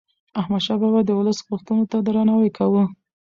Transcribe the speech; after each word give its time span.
احمد 0.39 0.61
شاه 0.65 0.77
بابا 0.81 0.99
د 1.05 1.09
ولس 1.19 1.39
غوښتنو 1.49 1.83
ته 1.91 1.97
درناوی 2.05 2.49
کاوه. 2.57 2.83